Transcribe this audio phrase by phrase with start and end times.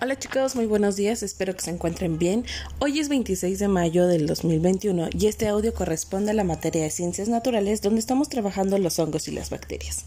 [0.00, 2.44] Hola chicos, muy buenos días, espero que se encuentren bien.
[2.78, 6.90] Hoy es 26 de mayo del 2021 y este audio corresponde a la materia de
[6.90, 10.04] ciencias naturales donde estamos trabajando los hongos y las bacterias.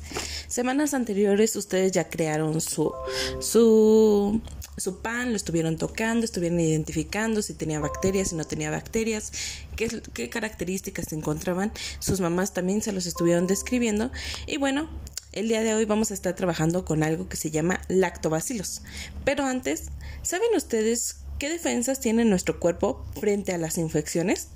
[0.48, 2.94] Semanas anteriores ustedes ya crearon su,
[3.40, 4.42] su,
[4.78, 9.32] su pan, lo estuvieron tocando, estuvieron identificando si tenía bacterias, si no tenía bacterias,
[9.76, 11.72] qué, qué características se encontraban.
[12.00, 14.12] Sus mamás también se los estuvieron describiendo
[14.48, 14.90] y bueno,
[15.34, 18.82] el día de hoy vamos a estar trabajando con algo que se llama lactobacilos.
[19.26, 19.90] Pero antes,
[20.22, 24.50] ¿saben ustedes qué defensas tiene nuestro cuerpo frente a las infecciones?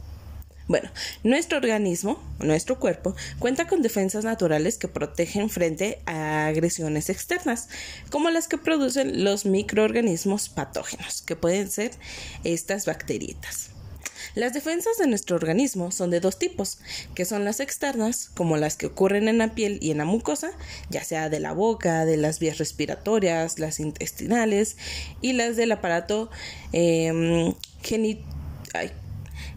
[0.68, 0.90] Bueno,
[1.24, 7.68] nuestro organismo, nuestro cuerpo, cuenta con defensas naturales que protegen frente a agresiones externas,
[8.10, 11.92] como las que producen los microorganismos patógenos, que pueden ser
[12.46, 13.71] estas bacteritas.
[14.36, 16.80] Las defensas de nuestro organismo son de dos tipos,
[17.16, 20.52] que son las externas, como las que ocurren en la piel y en la mucosa,
[20.90, 24.78] ya sea de la boca, de las vías respiratorias, las intestinales,
[25.22, 26.30] y las del aparato
[26.72, 27.54] eh,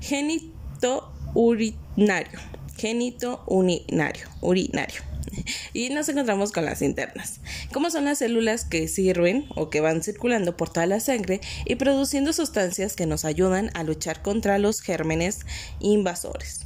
[0.00, 2.40] genito urinario.
[2.76, 4.28] Genito urinario.
[4.40, 5.13] urinario
[5.72, 7.40] y nos encontramos con las internas,
[7.72, 11.76] como son las células que sirven o que van circulando por toda la sangre y
[11.76, 15.40] produciendo sustancias que nos ayudan a luchar contra los gérmenes
[15.80, 16.60] invasores.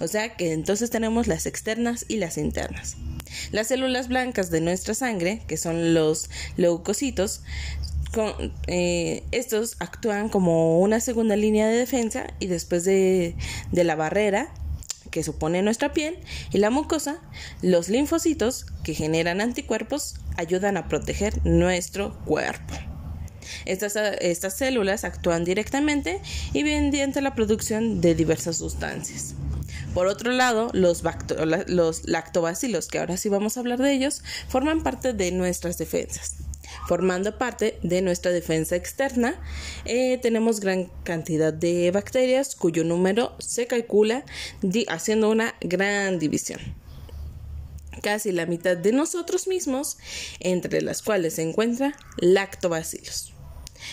[0.00, 2.96] O sea que entonces tenemos las externas y las internas.
[3.50, 7.42] Las células blancas de nuestra sangre, que son los leucocitos,
[8.68, 13.34] eh, estos actúan como una segunda línea de defensa y después de
[13.72, 14.50] la barrera
[15.10, 16.18] que supone nuestra piel,
[16.52, 17.20] y la mucosa,
[17.62, 22.74] los linfocitos, que generan anticuerpos, ayudan a proteger nuestro cuerpo.
[23.64, 26.20] Estas, estas células actúan directamente
[26.52, 29.34] y mediante la producción de diversas sustancias.
[29.94, 31.02] Por otro lado, los,
[31.66, 36.47] los lactobacilos, que ahora sí vamos a hablar de ellos, forman parte de nuestras defensas
[36.86, 39.40] formando parte de nuestra defensa externa.
[39.84, 44.24] Eh, tenemos gran cantidad de bacterias cuyo número se calcula
[44.88, 46.60] haciendo una gran división.
[48.02, 49.98] Casi la mitad de nosotros mismos,
[50.40, 53.32] entre las cuales se encuentra lactobacilos.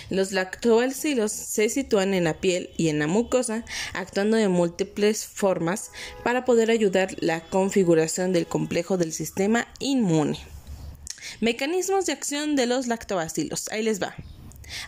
[0.10, 5.92] Los lactobacilos se sitúan en la piel y en la mucosa, actuando de múltiples formas
[6.24, 10.38] para poder ayudar la configuración del complejo del sistema inmune.
[11.42, 13.70] Mecanismos de acción de los lactobacilos.
[13.72, 14.16] Ahí les va.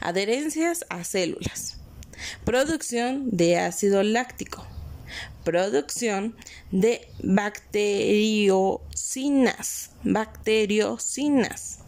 [0.02, 1.78] Adherencias a células.
[2.44, 4.66] Producción de ácido láctico.
[5.44, 6.36] Producción
[6.72, 9.92] de bacteriocinas.
[10.04, 11.80] Bacteriocinas.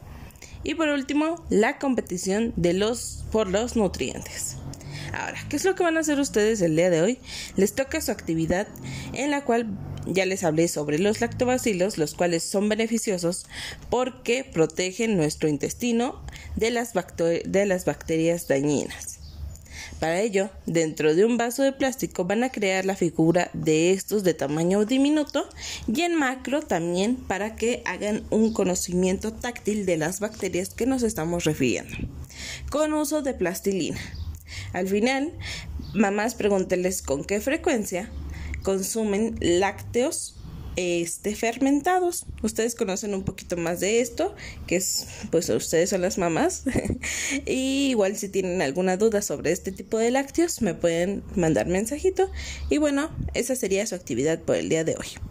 [0.63, 4.57] Y por último, la competición de los, por los nutrientes.
[5.13, 7.19] Ahora, ¿qué es lo que van a hacer ustedes el día de hoy?
[7.55, 8.67] Les toca su actividad
[9.13, 9.67] en la cual
[10.13, 13.45] ya les hablé sobre los lactobacilos, los cuales son beneficiosos
[13.89, 16.21] porque protegen nuestro intestino
[16.55, 19.19] de las, de las bacterias dañinas.
[19.99, 24.23] Para ello, dentro de un vaso de plástico van a crear la figura de estos
[24.23, 25.47] de tamaño diminuto
[25.93, 31.03] y en macro también para que hagan un conocimiento táctil de las bacterias que nos
[31.03, 31.97] estamos refiriendo,
[32.69, 33.99] con uso de plastilina.
[34.71, 35.33] Al final,
[35.93, 38.09] mamás pregúnteles con qué frecuencia
[38.63, 40.35] consumen lácteos
[40.75, 42.25] este, fermentados.
[42.41, 44.33] Ustedes conocen un poquito más de esto,
[44.65, 46.63] que es, pues ustedes son las mamás.
[47.45, 52.31] y igual si tienen alguna duda sobre este tipo de lácteos, me pueden mandar mensajito.
[52.69, 55.28] Y bueno, esa sería su actividad por el día de hoy.